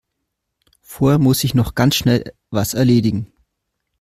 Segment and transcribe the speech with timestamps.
[0.81, 3.31] Vorher muss ich noch ganz schnell was erledigen.